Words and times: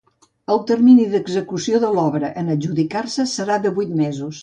El 0.55 0.61
termini 0.71 1.05
d’execució 1.11 1.83
de 1.85 1.93
l’obra, 1.99 2.35
en 2.43 2.53
adjudicar-se, 2.57 3.31
serà 3.39 3.63
de 3.67 3.79
vuit 3.81 3.97
mesos. 4.05 4.39